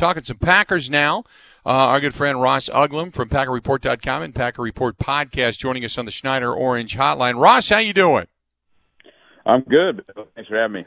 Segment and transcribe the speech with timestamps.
[0.00, 1.24] Talking some Packers now.
[1.66, 6.06] Uh, our good friend Ross Uglem from PackerReport.com and Packer Report Podcast joining us on
[6.06, 7.38] the Schneider Orange Hotline.
[7.38, 8.26] Ross, how you doing?
[9.44, 10.02] I'm good.
[10.34, 10.86] Thanks for having me.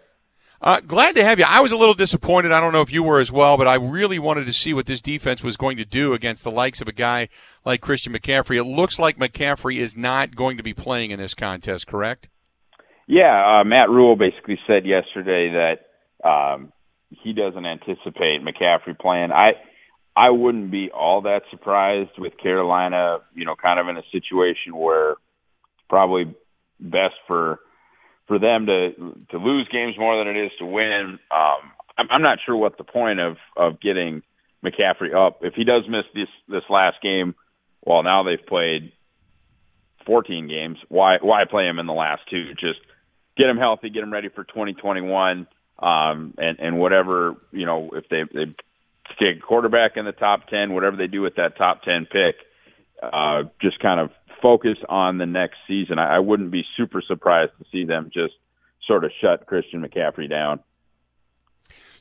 [0.59, 1.45] Uh, glad to have you.
[1.47, 2.51] I was a little disappointed.
[2.51, 4.87] I don't know if you were as well, but I really wanted to see what
[4.87, 7.29] this defense was going to do against the likes of a guy
[7.63, 8.57] like Christian McCaffrey.
[8.57, 12.29] It looks like McCaffrey is not going to be playing in this contest, correct?
[13.05, 16.73] Yeah, uh, Matt Rhule basically said yesterday that um,
[17.21, 19.31] he doesn't anticipate McCaffrey playing.
[19.31, 19.53] I
[20.15, 24.75] I wouldn't be all that surprised with Carolina, you know, kind of in a situation
[24.75, 25.15] where
[25.89, 26.33] probably
[26.79, 27.59] best for
[28.27, 28.91] for them to
[29.31, 31.19] to lose games more than it is to win.
[31.31, 34.21] Um, I'm, I'm not sure what the point of of getting
[34.63, 37.35] McCaffrey up if he does miss this this last game.
[37.85, 38.93] Well, now they've played
[40.05, 40.77] 14 games.
[40.89, 42.53] Why why play him in the last two?
[42.53, 42.79] Just
[43.37, 45.47] get him healthy, get him ready for 2021,
[45.83, 48.53] um, and and whatever you know if they they
[49.19, 52.35] take quarterback in the top 10, whatever they do with that top 10 pick,
[53.01, 54.09] uh, just kind of
[54.41, 55.99] focus on the next season.
[55.99, 58.33] I, I wouldn't be super surprised to see them just
[58.87, 60.59] sort of shut Christian McCaffrey down.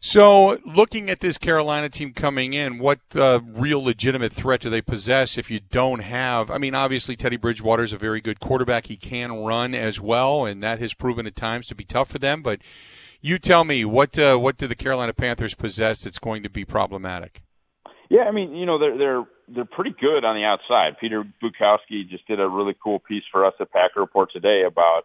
[0.05, 4.83] So, looking at this Carolina team coming in, what uh, real legitimate threat do they
[4.83, 6.51] possess if you don't have?
[6.51, 8.87] I mean, obviously, Teddy Bridgewater is a very good quarterback.
[8.87, 12.19] He can run as well, and that has proven at times to be tough for
[12.19, 12.43] them.
[12.43, 12.59] But
[13.21, 16.65] you tell me, what uh, what do the Carolina Panthers possess that's going to be
[16.65, 17.41] problematic?
[18.11, 20.99] Yeah, I mean, you know, they're they're they're pretty good on the outside.
[21.01, 25.03] Peter Bukowski just did a really cool piece for us at Packer Report today about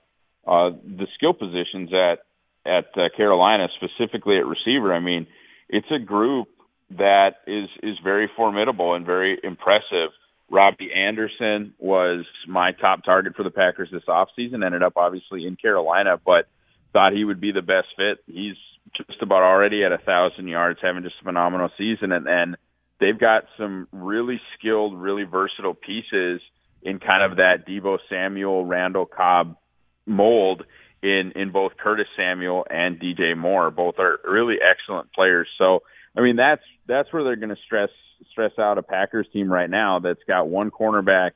[0.47, 2.21] uh, the skill positions at
[2.67, 4.93] at uh, Carolina, specifically at receiver.
[4.93, 5.27] I mean,
[5.69, 6.49] it's a group
[6.91, 10.11] that is is very formidable and very impressive.
[10.49, 15.57] Robbie Anderson was my top target for the Packers this offseason, ended up obviously in
[15.57, 16.47] Carolina, but
[16.93, 18.19] thought he would be the best fit.
[18.25, 18.55] He's
[18.95, 22.55] just about already at a thousand yards, having just a phenomenal season, and then
[22.99, 26.41] they've got some really skilled, really versatile pieces
[26.81, 29.57] in kind of that Deebo Samuel, Randall Cobb
[30.05, 30.63] mold
[31.01, 33.71] in in both Curtis Samuel and DJ Moore.
[33.71, 35.47] Both are really excellent players.
[35.57, 35.83] So
[36.15, 37.89] I mean that's that's where they're going to stress
[38.31, 41.31] stress out a Packers team right now that's got one cornerback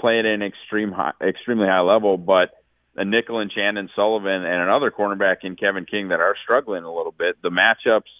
[0.00, 2.50] playing at an extreme high, extremely high level, but
[2.96, 6.94] a nickel and Chandon Sullivan and another cornerback in Kevin King that are struggling a
[6.94, 7.40] little bit.
[7.42, 8.10] The matchups,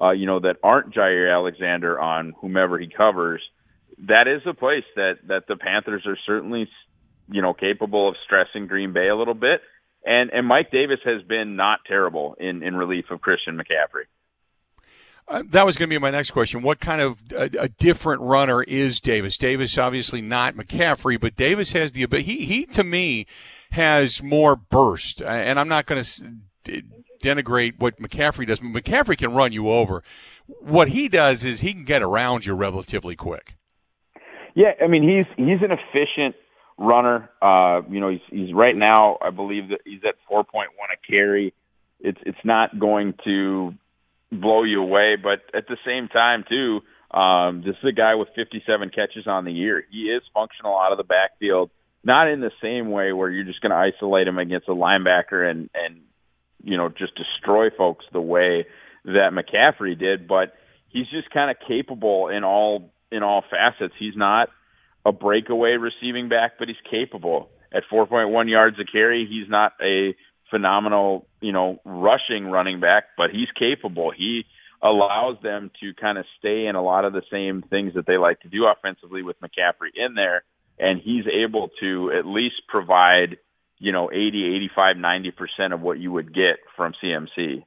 [0.00, 3.42] uh, you know, that aren't Jaire Alexander on whomever he covers,
[4.06, 6.68] that is a place that that the Panthers are certainly,
[7.30, 9.60] you know, capable of stressing Green Bay a little bit.
[10.04, 14.04] And and Mike Davis has been not terrible in in relief of Christian McCaffrey.
[15.28, 16.62] Uh, that was going to be my next question.
[16.62, 19.38] What kind of a, a, different runner is Davis?
[19.38, 22.24] Davis obviously not McCaffrey, but Davis has the ability.
[22.24, 23.26] He, he to me
[23.70, 26.82] has more burst, and I'm not going to
[27.22, 28.60] denigrate what McCaffrey does.
[28.60, 30.02] McCaffrey can run you over.
[30.46, 33.54] What he does is he can get around you relatively quick.
[34.54, 36.34] Yeah, I mean he's he's an efficient
[36.78, 37.30] runner.
[37.40, 41.54] Uh, you know, he's he's right now I believe that he's at 4.1 a carry.
[42.00, 43.74] It's it's not going to
[44.32, 45.16] blow you away.
[45.22, 46.80] But at the same time, too,
[47.16, 49.84] um, this is a guy with 57 catches on the year.
[49.90, 51.70] He is functional out of the backfield,
[52.02, 55.48] not in the same way where you're just going to isolate him against a linebacker
[55.48, 56.00] and and
[56.64, 58.66] you know just destroy folks the way
[59.04, 60.54] that McCaffrey did, but
[60.88, 63.94] he's just kind of capable in all in all facets.
[63.98, 64.48] He's not
[65.04, 67.50] a breakaway receiving back, but he's capable.
[67.72, 70.14] At 4.1 yards a carry, he's not a
[70.50, 74.12] phenomenal, you know, rushing running back, but he's capable.
[74.16, 74.44] He
[74.82, 78.18] allows them to kind of stay in a lot of the same things that they
[78.18, 80.42] like to do offensively with McCaffrey in there,
[80.78, 83.38] and he's able to at least provide,
[83.78, 87.64] you know, 80, 85, 90% of what you would get from CMC.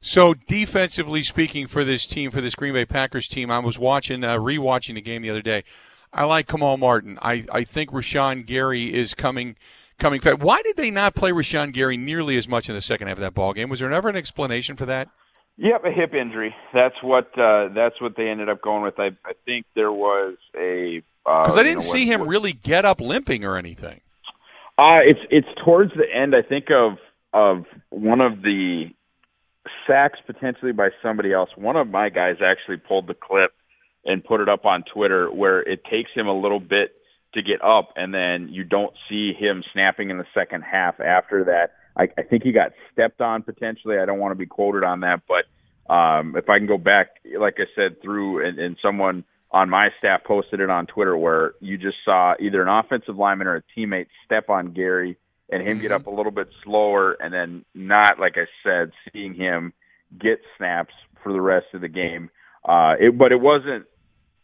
[0.00, 4.22] So defensively speaking, for this team, for this Green Bay Packers team, I was watching,
[4.22, 5.64] uh, rewatching the game the other day.
[6.14, 7.18] I like Kamal Martin.
[7.20, 9.56] I, I think Rashan Gary is coming
[9.98, 10.38] coming fast.
[10.38, 13.22] Why did they not play Rashan Gary nearly as much in the second half of
[13.22, 13.68] that ball game?
[13.68, 15.08] Was there never an explanation for that?
[15.56, 16.54] Yep, a hip injury.
[16.72, 18.98] That's what uh, that's what they ended up going with.
[18.98, 22.28] I, I think there was a because uh, I didn't know, see what, him what,
[22.28, 24.00] really get up limping or anything.
[24.78, 26.34] Uh, it's it's towards the end.
[26.34, 26.98] I think of
[27.32, 28.90] of one of the
[29.86, 31.50] sacks potentially by somebody else.
[31.56, 33.52] One of my guys actually pulled the clip
[34.04, 36.94] and put it up on Twitter where it takes him a little bit
[37.34, 41.44] to get up and then you don't see him snapping in the second half after
[41.44, 41.72] that.
[41.96, 43.98] I, I think he got stepped on potentially.
[43.98, 47.08] I don't want to be quoted on that, but um, if I can go back,
[47.38, 51.54] like I said, through and, and someone on my staff posted it on Twitter where
[51.60, 55.16] you just saw either an offensive lineman or a teammate step on Gary
[55.50, 55.82] and him mm-hmm.
[55.82, 59.72] get up a little bit slower and then not, like I said, seeing him
[60.18, 62.30] get snaps for the rest of the game.
[62.64, 63.86] Uh, it, but it wasn't,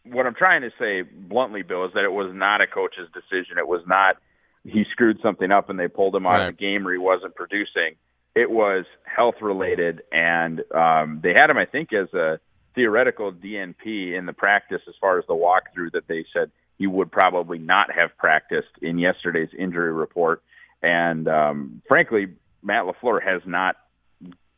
[0.03, 3.57] what I'm trying to say bluntly, Bill, is that it was not a coach's decision.
[3.57, 4.17] It was not,
[4.63, 6.49] he screwed something up and they pulled him out right.
[6.49, 7.95] of the game or he wasn't producing.
[8.35, 12.39] It was health related and, um, they had him, I think, as a
[12.73, 17.11] theoretical DNP in the practice as far as the walkthrough that they said he would
[17.11, 20.41] probably not have practiced in yesterday's injury report.
[20.81, 22.27] And um, frankly,
[22.63, 23.75] Matt LaFleur has not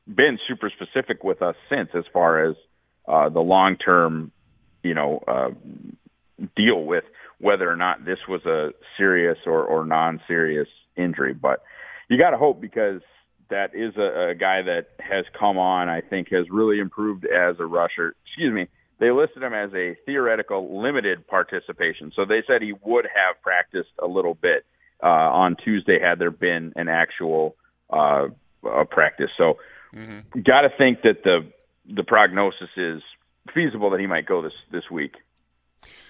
[0.08, 2.56] been super specific with us since, as far as
[3.08, 4.32] uh, the long term,
[4.84, 5.50] you know, uh,
[6.56, 7.04] deal with
[7.40, 11.34] whether or not this was a serious or, or non serious injury.
[11.34, 11.64] But
[12.10, 13.02] you got to hope because
[13.50, 17.56] that is a, a guy that has come on, I think, has really improved as
[17.60, 18.16] a rusher.
[18.26, 18.68] Excuse me.
[19.00, 22.14] They listed him as a theoretical limited participation.
[22.16, 24.66] So they said he would have practiced a little bit
[25.02, 27.56] uh, on Tuesday had there been an actual
[27.90, 28.28] uh,
[28.66, 29.30] uh, practice.
[29.38, 29.58] So,
[29.94, 30.42] mm-hmm.
[30.42, 31.52] got to think that the
[31.94, 33.02] the prognosis is
[33.54, 35.16] feasible that he might go this this week.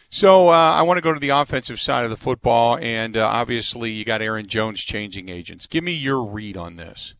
[0.10, 3.26] So uh, I want to go to the offensive side of the football, and uh,
[3.26, 5.66] obviously you got Aaron Jones changing agents.
[5.66, 7.16] Give me your read on this.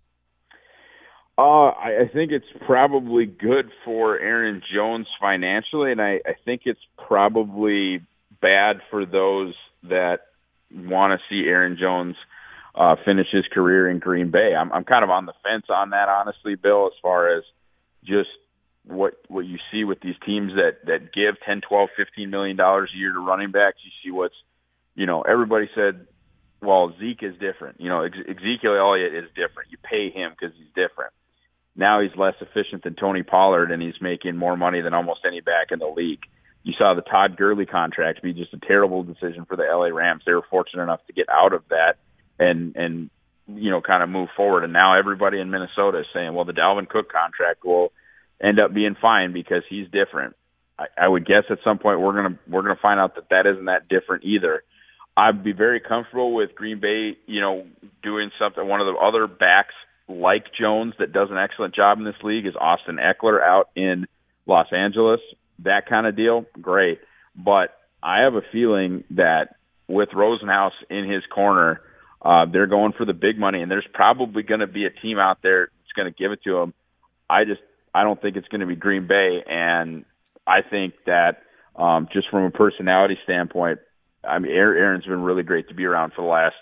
[1.36, 6.62] Uh, I, I think it's probably good for Aaron Jones financially, and I, I think
[6.66, 8.06] it's probably
[8.40, 10.20] bad for those that
[10.72, 12.16] want to see Aaron Jones
[12.76, 14.54] uh, finish his career in Green Bay.
[14.56, 17.44] I'm, I'm kind of on the fence on that, honestly, Bill, as far as
[18.04, 18.30] just
[18.86, 22.92] what what you see with these teams that that give 10, 12, 15 million dollars
[22.94, 23.78] a year to running backs.
[23.84, 24.36] You see what's,
[24.96, 26.08] you know, everybody said,
[26.62, 27.80] well, Zeke is different.
[27.80, 29.72] You know, Ezekiel Elliott is different.
[29.72, 31.14] You pay him because he's different.
[31.76, 35.42] Now he's less efficient than Tony Pollard, and he's making more money than almost any
[35.42, 36.22] back in the league.
[36.64, 40.24] You saw the Todd Gurley contract be just a terrible decision for the LA Rams.
[40.26, 41.96] They were fortunate enough to get out of that
[42.40, 43.10] and and
[43.48, 44.64] you know kind of move forward.
[44.64, 47.92] And now everybody in Minnesota is saying, well, the Dalvin Cook contract will
[48.44, 50.36] end up being fine because he's different.
[50.78, 53.46] I, I would guess at some point we're gonna we're gonna find out that that
[53.48, 54.64] isn't that different either.
[55.16, 57.68] I'd be very comfortable with Green Bay, you know,
[58.02, 58.68] doing something.
[58.68, 59.76] One of the other backs
[60.10, 64.08] like Jones that does an excellent job in this league is Austin Ekeler out in
[64.48, 65.22] Los Angeles
[65.60, 67.00] that kind of deal, great.
[67.36, 69.56] But I have a feeling that
[69.88, 71.82] with Rosenhaus in his corner,
[72.22, 75.20] uh, they're going for the big money, and there's probably going to be a team
[75.20, 76.74] out there that's going to give it to them.
[77.30, 77.62] I just
[77.94, 80.06] I don't think it's going to be Green Bay, and
[80.48, 81.44] I think that
[81.76, 83.80] um, just from a personality standpoint,
[84.24, 86.56] I mean Aaron's been really great to be around for the last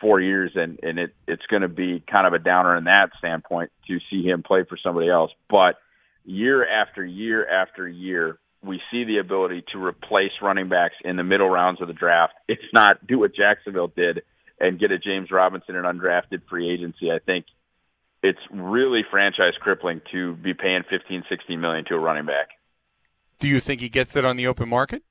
[0.00, 3.10] four years, and and it it's going to be kind of a downer in that
[3.18, 5.76] standpoint to see him play for somebody else, but
[6.24, 11.24] year after year after year, we see the ability to replace running backs in the
[11.24, 12.34] middle rounds of the draft.
[12.48, 14.22] It's not do what Jacksonville did
[14.60, 17.10] and get a James Robinson and undrafted free agency.
[17.10, 17.46] I think
[18.22, 22.48] it's really franchise crippling to be paying 15, 16 million to a running back.
[23.38, 25.02] Do you think he gets it on the open market?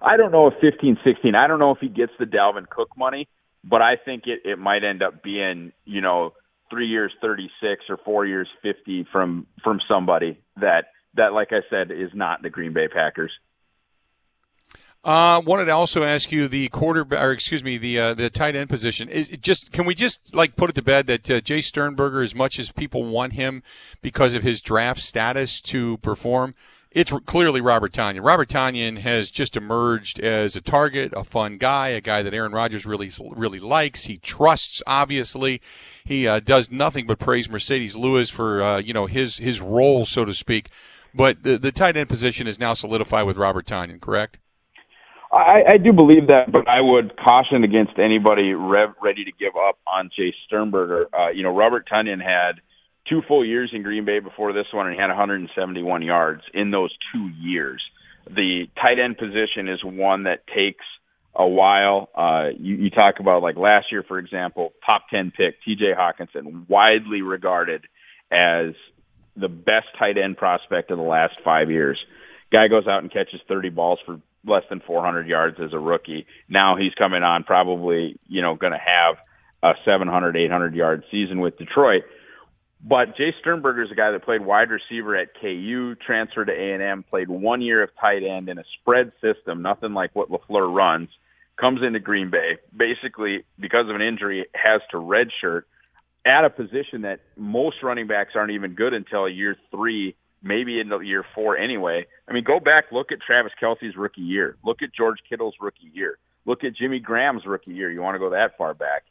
[0.00, 1.34] I don't know if 15, 16.
[1.34, 3.28] I don't know if he gets the Dalvin Cook money,
[3.64, 6.34] but I think it, it might end up being, you know,
[6.70, 11.90] three years 36 or four years 50 from from somebody that that like I said
[11.90, 13.32] is not the Green Bay Packers.
[15.04, 18.56] Uh, wanted to also ask you the quarterback, or excuse me, the uh, the tight
[18.56, 19.06] end position.
[19.10, 22.34] Is just can we just like put it to bed that uh, Jace Sternberger, as
[22.34, 23.62] much as people want him
[24.00, 26.54] because of his draft status to perform,
[26.90, 28.24] it's clearly Robert Tonyan.
[28.24, 32.52] Robert Tonyan has just emerged as a target, a fun guy, a guy that Aaron
[32.52, 34.04] Rodgers really really likes.
[34.04, 35.60] He trusts, obviously.
[36.02, 40.06] He uh, does nothing but praise Marcedes Lewis for uh, you know his his role,
[40.06, 40.70] so to speak.
[41.12, 44.38] But the the tight end position is now solidified with Robert Tonyan, correct?
[45.34, 49.54] I, I do believe that, but I would caution against anybody rev, ready to give
[49.56, 51.08] up on Jace Sternberger.
[51.12, 52.60] Uh, you know, Robert Tonyan had
[53.08, 56.70] two full years in Green Bay before this one, and he had 171 yards in
[56.70, 57.82] those two years.
[58.26, 60.84] The tight end position is one that takes
[61.34, 62.08] a while.
[62.14, 66.68] Uh, you, you talk about like last year, for example, top 10 pick, TJ Hockenson,
[66.68, 67.84] widely regarded
[68.30, 68.74] as
[69.36, 71.98] the best tight end prospect of the last five years.
[72.52, 76.26] Guy goes out and catches 30 balls for less than 400 yards as a rookie.
[76.48, 79.16] Now he's coming on probably, you know, going to have
[79.62, 82.02] a 700, 800 yard season with Detroit.
[82.86, 87.02] But Jace Sternberger is a guy that played wide receiver at KU, transferred to A&M,
[87.02, 91.08] played one year of tight end in a spread system, nothing like what LaFleur runs,
[91.56, 95.62] comes into Green Bay, basically because of an injury has to redshirt
[96.26, 100.88] at a position that most running backs aren't even good until year three, maybe in
[100.88, 102.06] the year four anyway.
[102.28, 104.56] I mean, go back, look at Travis Kelce's rookie year.
[104.64, 106.18] Look at George Kittle's rookie year.
[106.46, 107.90] Look at Jimmy Graham's rookie year.
[107.90, 109.04] You want to go that far back.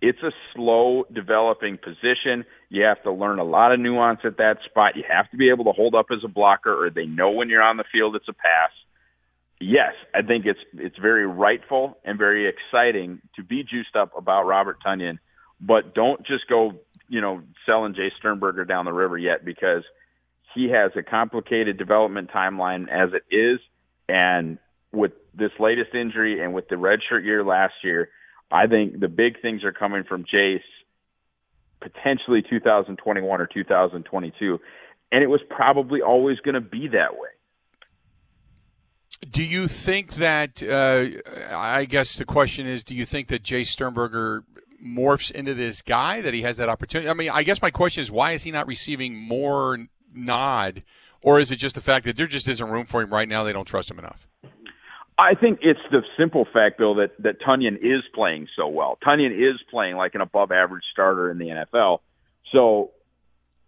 [0.00, 2.44] It's a slow developing position.
[2.68, 4.96] You have to learn a lot of nuance at that spot.
[4.96, 7.48] You have to be able to hold up as a blocker or they know when
[7.48, 8.70] you're on the field it's a pass.
[9.58, 14.44] Yes, I think it's it's very rightful and very exciting to be juiced up about
[14.44, 15.18] Robert Tonyan
[15.60, 16.72] but don't just go,
[17.08, 19.84] you know, selling Jay Sternberger down the river yet because
[20.56, 23.60] he has a complicated development timeline as it is.
[24.08, 24.58] And
[24.92, 28.08] with this latest injury and with the redshirt year last year,
[28.50, 30.60] I think the big things are coming from Jace
[31.80, 34.60] potentially 2021 or 2022.
[35.12, 37.28] And it was probably always going to be that way.
[39.30, 40.62] Do you think that?
[40.62, 41.06] Uh,
[41.50, 44.44] I guess the question is: Do you think that Jay Sternberger
[44.84, 47.08] morphs into this guy that he has that opportunity?
[47.08, 50.82] I mean, I guess my question is why is he not receiving more nod,
[51.22, 53.44] or is it just the fact that there just isn't room for him right now?
[53.44, 54.26] They don't trust him enough.
[55.18, 58.98] I think it's the simple fact, Bill, that that Tonyan is playing so well.
[59.04, 62.00] Tonyan is playing like an above average starter in the NFL.
[62.52, 62.90] So,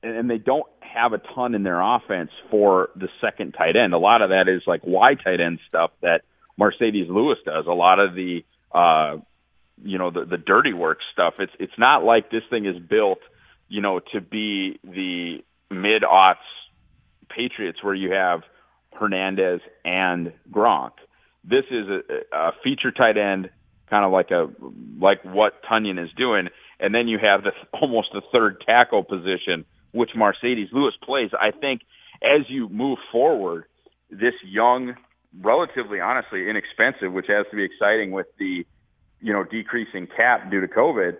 [0.03, 3.95] and they don't have a ton in their offense for the second tight end.
[3.95, 6.23] A lot of that is like Y tight end stuff that
[6.61, 7.67] Marcedes Lewis does.
[7.67, 9.17] A lot of the uh,
[9.83, 11.35] you know the the dirty work stuff.
[11.39, 13.21] It's it's not like this thing is built,
[13.69, 15.43] you know, to be the
[15.79, 16.37] mid aughts
[17.29, 18.43] Patriots where you have
[18.93, 20.93] Hernandez and Gronk.
[21.45, 23.51] This is a, a feature tight end,
[23.89, 24.49] kind of like a
[24.99, 26.49] like what Tonyan is doing,
[26.81, 31.31] and then you have the almost the third tackle position, which Marcedes Lewis plays.
[31.39, 31.83] I think
[32.23, 33.65] as you move forward,
[34.11, 34.95] this young,
[35.41, 38.65] relatively honestly inexpensive, which has to be exciting with the
[39.21, 41.17] you know, decreasing cap due to COVID,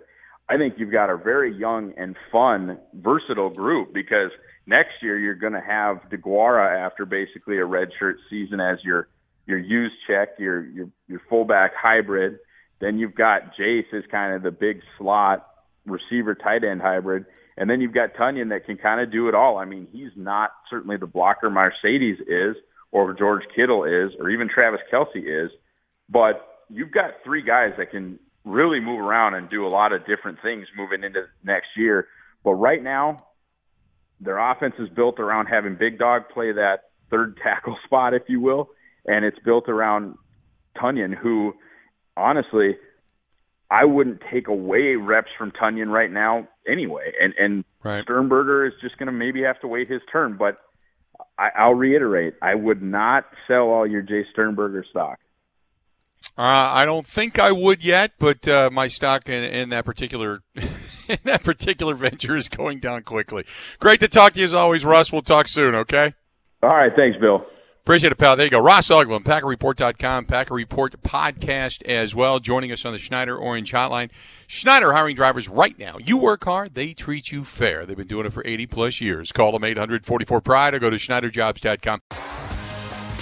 [0.49, 4.31] I think you've got a very young and fun, versatile group because
[4.65, 9.07] next year you're going to have DeGuara after basically a redshirt season as your
[9.45, 12.39] your use check, your your your fullback hybrid.
[12.81, 15.45] Then you've got Jace as kind of the big slot
[15.85, 17.25] receiver tight end hybrid.
[17.57, 19.57] And then you've got Tonyan that can kind of do it all.
[19.57, 22.55] I mean, he's not certainly the blocker Marcedes is,
[22.91, 25.51] or George Kittle is, or even Travis Kelce is,
[26.09, 30.05] but you've got three guys that can really move around and do a lot of
[30.05, 32.07] different things moving into next year.
[32.43, 33.25] But right now,
[34.19, 38.39] their offense is built around having Big Dog play that third tackle spot, if you
[38.39, 38.69] will,
[39.05, 40.15] and it's built around
[40.77, 41.53] Tonyan, who
[42.15, 42.77] honestly,
[43.71, 47.11] I wouldn't take away reps from Tonyan right now anyway.
[47.21, 48.03] And and right.
[48.03, 50.37] Sternberger is just going to maybe have to wait his turn.
[50.37, 50.57] But
[51.37, 55.19] I, I'll reiterate, I would not sell all your Jay Sternberger stock.
[56.37, 60.41] Uh, I don't think I would yet, but uh, my stock in, in that particular
[60.55, 63.45] in that particular venture is going down quickly.
[63.79, 65.11] Great to talk to you as always, Russ.
[65.11, 65.75] We'll talk soon.
[65.75, 66.13] Okay.
[66.63, 66.95] All right.
[66.95, 67.45] Thanks, Bill.
[67.89, 68.35] Appreciate it, pal.
[68.35, 68.61] There you go.
[68.61, 74.11] Ross Uglem, PackerReport.com, Packer Report podcast as well, joining us on the Schneider Orange Hotline.
[74.45, 75.97] Schneider hiring drivers right now.
[75.97, 77.87] You work hard, they treat you fair.
[77.87, 79.31] They've been doing it for 80 plus years.
[79.31, 82.38] Call them 844 Pride or go to SchneiderJobs.com.